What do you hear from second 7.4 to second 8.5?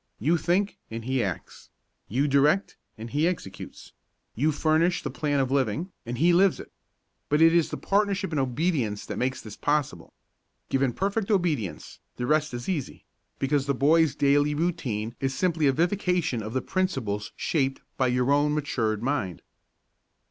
is the partnership in